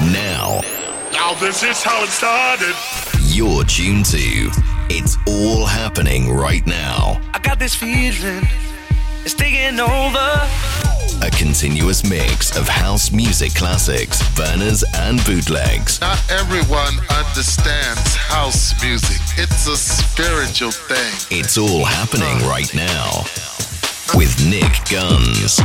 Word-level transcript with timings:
Now, 0.00 0.60
Now 1.12 1.34
this 1.34 1.62
is 1.62 1.82
how 1.82 2.02
it 2.04 2.08
started. 2.08 2.74
you're 3.34 3.64
tuned 3.64 4.04
to 4.06 4.50
It's 4.88 5.16
All 5.26 5.66
Happening 5.66 6.32
Right 6.32 6.64
Now. 6.66 7.20
I 7.34 7.40
got 7.40 7.58
this 7.58 7.74
feeling, 7.74 8.46
it's 9.24 9.34
taking 9.34 9.80
over. 9.80 10.48
A 11.20 11.30
continuous 11.32 12.08
mix 12.08 12.56
of 12.56 12.68
house 12.68 13.10
music 13.10 13.52
classics, 13.54 14.22
burners, 14.36 14.84
and 14.94 15.18
bootlegs. 15.24 16.00
Not 16.00 16.22
everyone 16.30 16.94
understands 17.10 18.14
house 18.14 18.80
music. 18.82 19.20
It's 19.36 19.66
a 19.66 19.76
spiritual 19.76 20.70
thing. 20.70 21.12
It's 21.36 21.58
all 21.58 21.84
happening 21.84 22.38
right 22.48 22.72
now 22.72 23.24
with 24.14 24.32
Nick 24.48 24.72
Guns. 24.88 25.58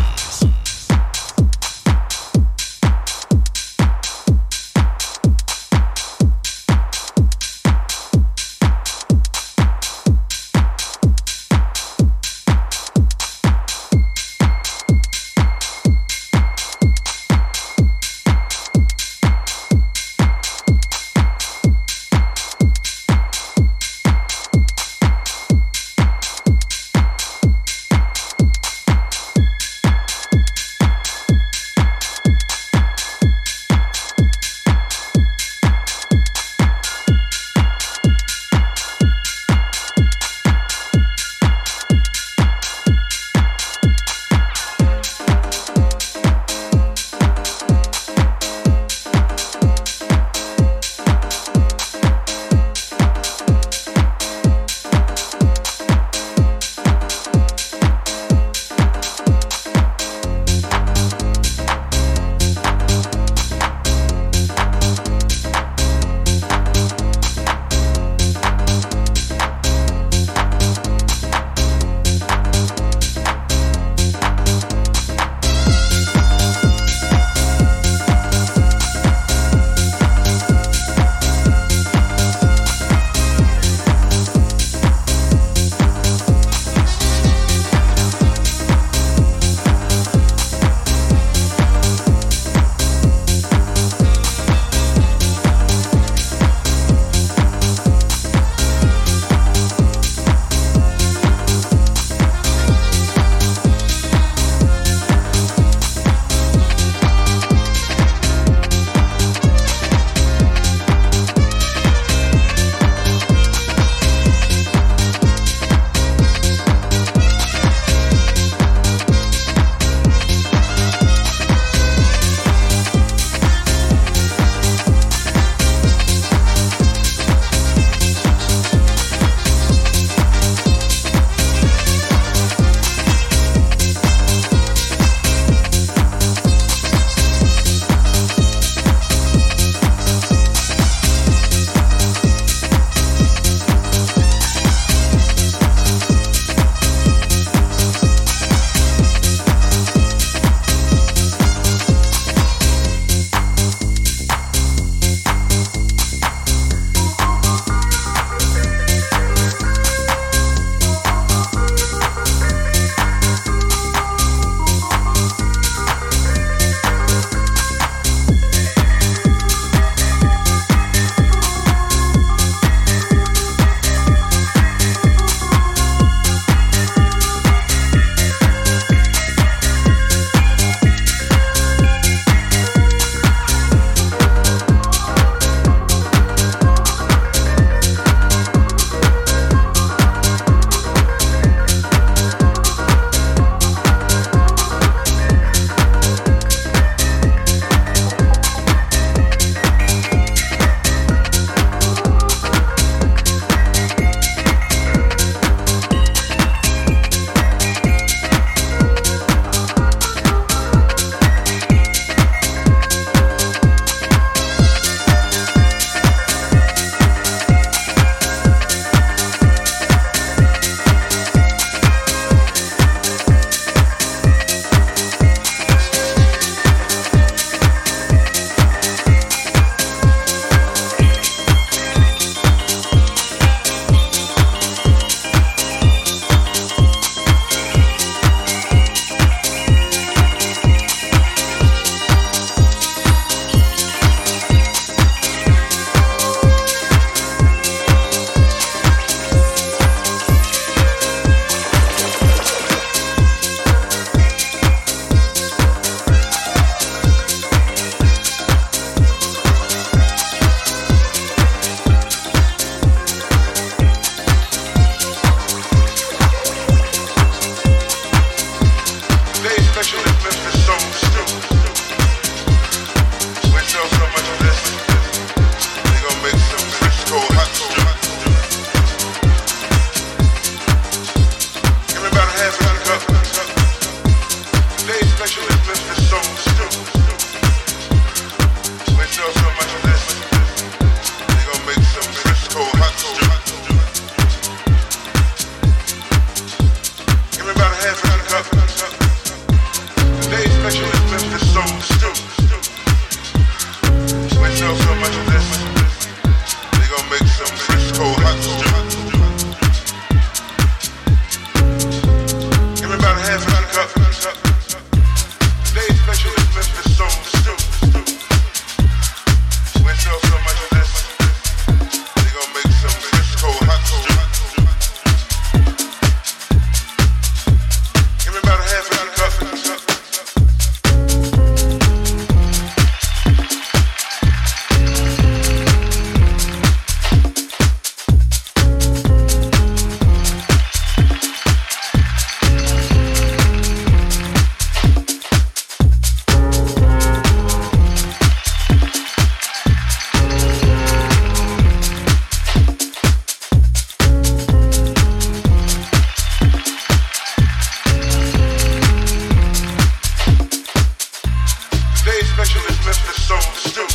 lift 362.86 363.06
the 363.06 363.14
soul 363.14 363.40
still 363.56 363.93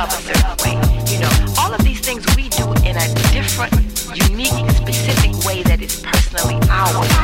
officer. 0.00 0.32
You 1.12 1.20
know, 1.20 1.30
all 1.58 1.74
of 1.74 1.84
these 1.84 2.00
things 2.00 2.24
we 2.34 2.48
do 2.48 2.64
in 2.88 2.96
a 2.96 3.14
different, 3.32 3.74
unique, 4.30 4.70
specific 4.70 5.44
way 5.44 5.62
that 5.64 5.82
is 5.82 6.00
personally 6.00 6.58
ours. 6.70 7.19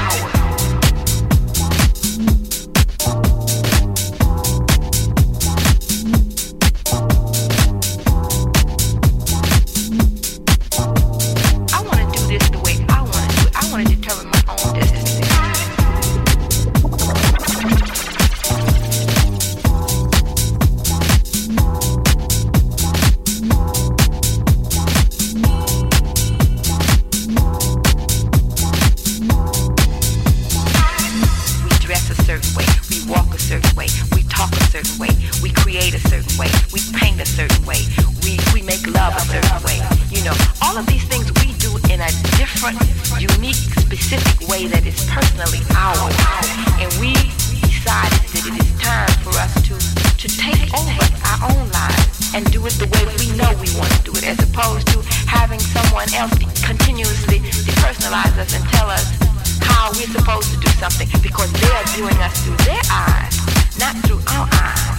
supposed 60.12 60.52
to 60.52 60.60
do 60.60 60.68
something 60.78 61.08
because 61.22 61.52
they 61.52 61.68
are 61.68 61.84
viewing 61.94 62.16
us 62.18 62.44
through 62.44 62.56
their 62.64 62.82
eyes, 62.90 63.78
not 63.78 63.96
through 64.04 64.20
our 64.28 64.48
eyes. 64.52 64.95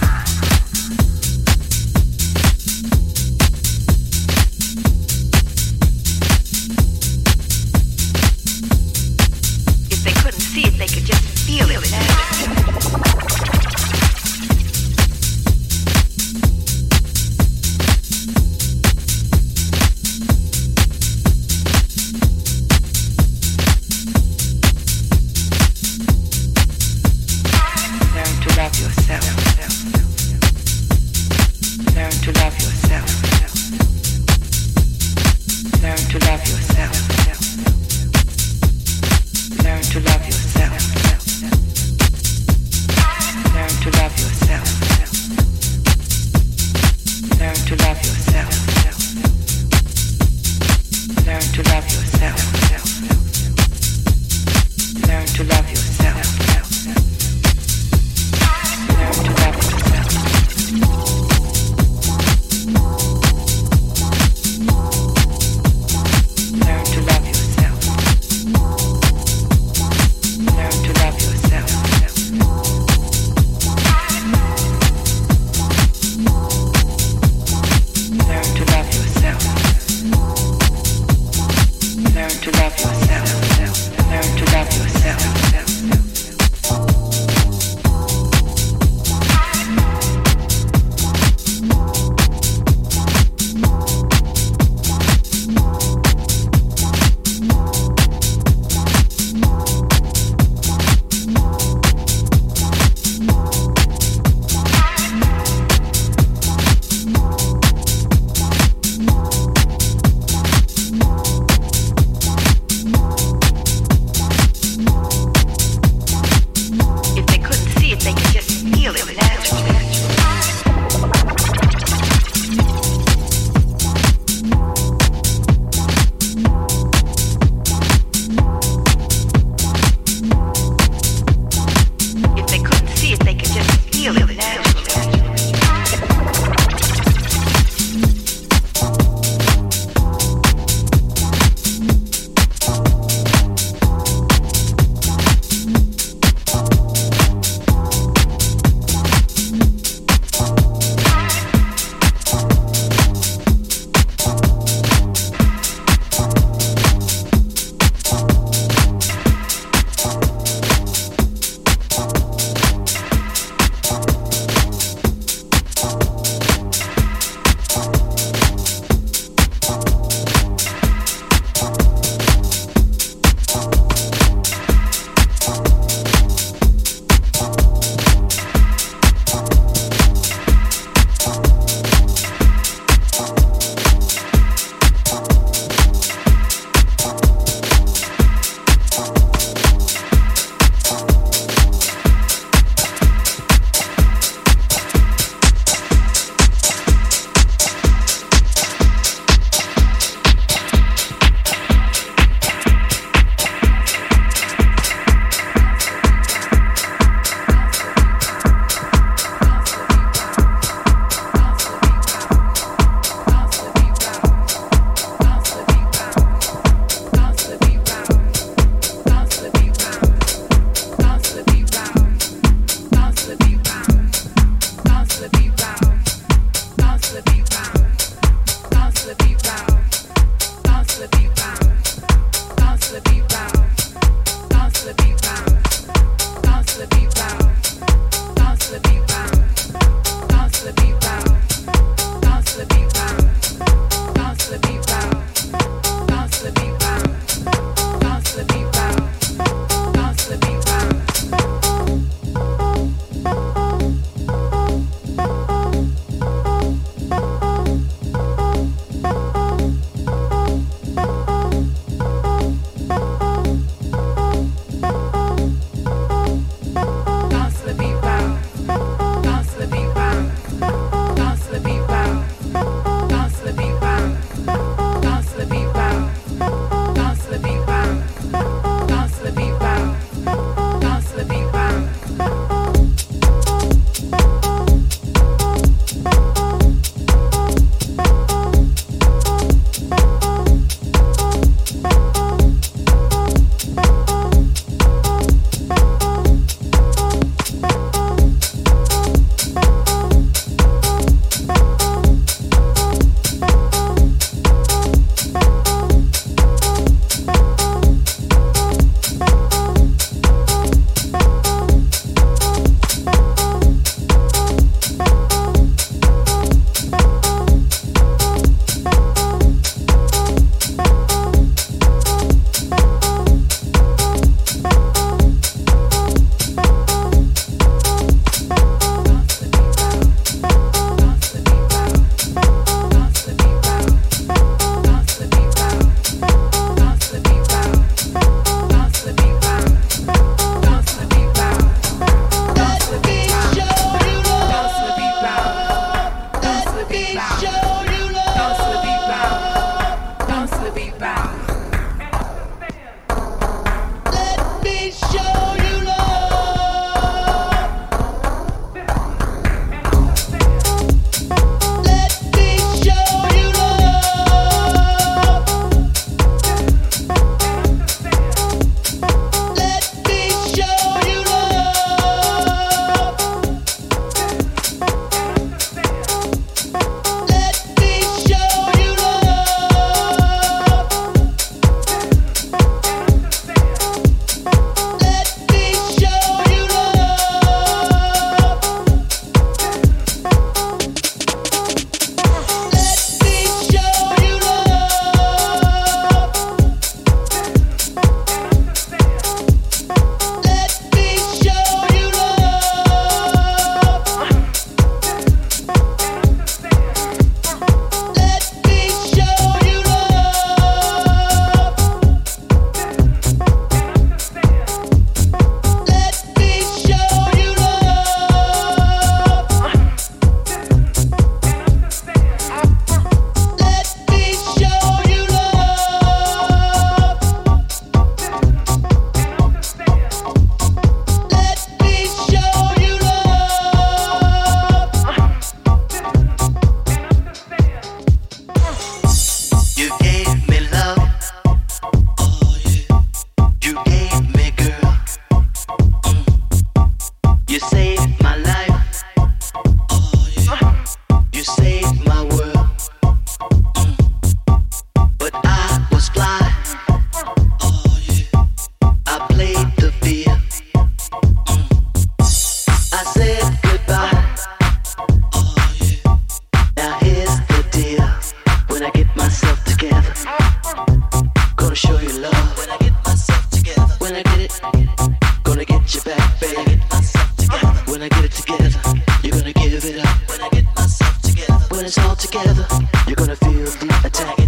The 482.78 484.47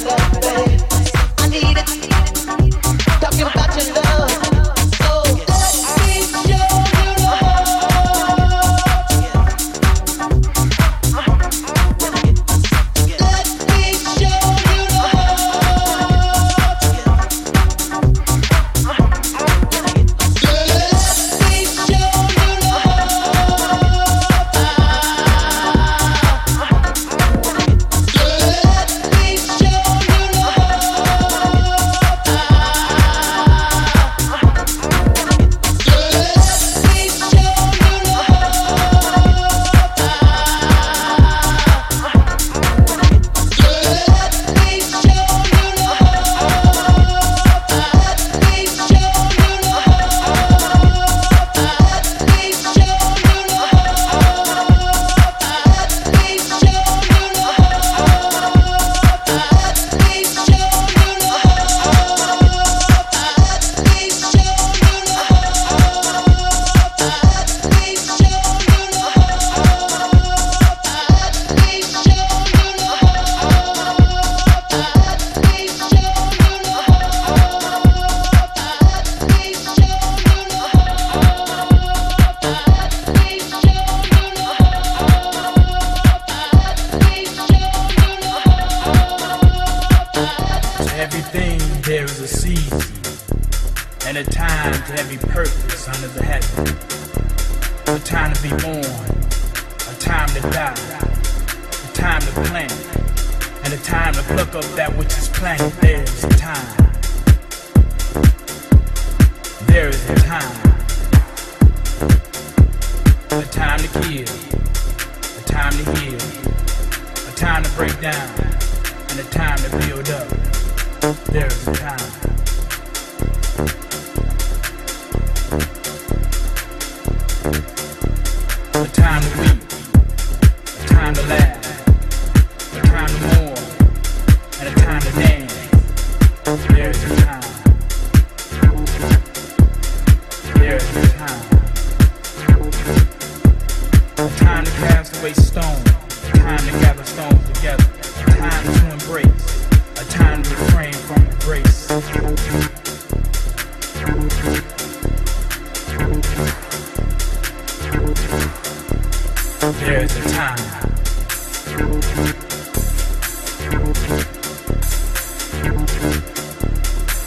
love, 0.00 0.40
baby. 0.40 0.81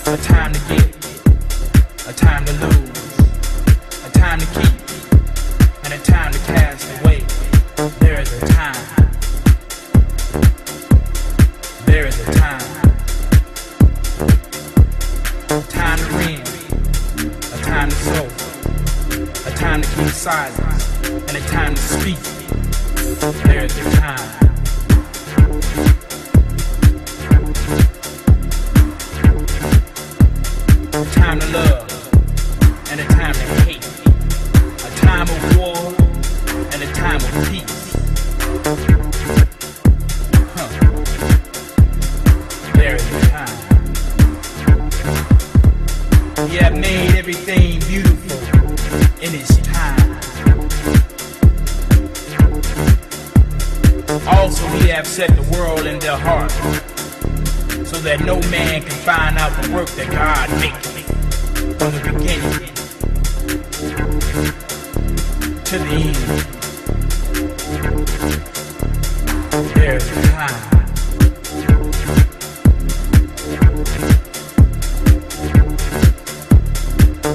a 0.08 0.18
time 0.18 0.54
to 0.54 0.60
get 0.68 1.05
have 54.96 55.06
set 55.06 55.30
the 55.36 55.42
world 55.52 55.86
in 55.86 56.00
their 56.00 56.16
hearts, 56.16 56.56
so 57.90 57.98
that 57.98 58.22
no 58.22 58.40
man 58.50 58.82
can 58.82 58.92
find 58.92 59.38
out 59.38 59.52
the 59.62 59.70
work 59.74 59.90
that 59.90 60.10
God 60.10 60.50
made 60.62 60.74
from 61.76 61.92
the 61.92 62.00
beginning 62.00 62.74
to 65.66 65.78
the 65.80 65.86
end. 66.00 66.16
There's 69.76 70.08
a 70.08 70.14
time. 70.32 70.62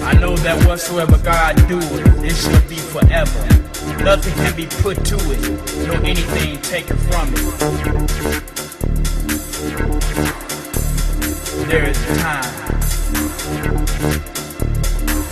I 0.03 0.15
know 0.15 0.35
that 0.37 0.65
whatsoever 0.67 1.19
God 1.19 1.57
doeth, 1.69 2.25
it 2.25 2.35
shall 2.35 2.69
be 2.71 2.77
forever. 2.77 3.60
Nothing 4.05 4.35
can 4.35 4.57
be 4.57 4.67
put 4.67 5.05
to 5.05 5.17
it, 5.17 5.87
nor 5.87 5.97
anything 6.05 6.61
taken 6.63 6.97
from 6.97 7.29
it. 7.33 7.37
There 11.69 11.85
is 11.89 11.99
time. 12.19 12.45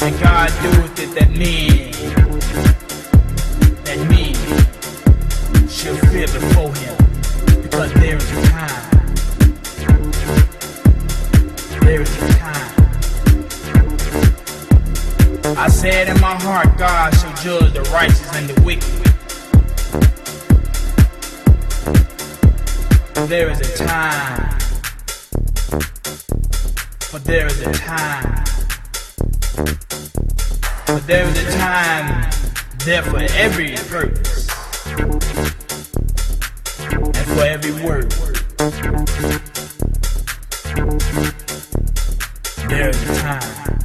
And 0.02 0.20
God 0.20 0.50
doeth 0.62 0.98
it 1.00 1.14
that 1.14 1.30
men, 1.30 1.92
that 3.84 3.98
men 4.08 4.34
should 5.68 5.98
fear 6.10 6.26
before 6.26 6.72
him, 6.74 6.96
because 7.62 7.92
there 7.94 8.16
is 8.16 8.30
time. 8.50 8.97
I 15.60 15.66
said 15.66 16.08
in 16.08 16.20
my 16.20 16.36
heart, 16.36 16.78
God 16.78 17.12
shall 17.14 17.34
judge 17.42 17.72
the 17.72 17.82
righteous 17.92 18.32
and 18.36 18.48
the 18.48 18.62
wicked. 18.62 18.84
There 23.28 23.50
is 23.50 23.60
a 23.60 23.84
time, 23.84 24.58
For 27.00 27.18
there 27.18 27.46
is 27.46 27.60
a 27.60 27.72
time, 27.72 28.44
For 30.86 31.00
there 31.00 31.24
is 31.26 31.36
a 31.44 31.58
time 31.58 32.30
there 32.84 33.02
for 33.02 33.18
every 33.18 33.74
purpose 33.88 34.48
and 36.86 37.26
for 37.26 37.42
every 37.42 37.72
word. 37.84 38.12
There 42.68 42.88
is 42.90 43.02
a 43.10 43.20
time. 43.20 43.77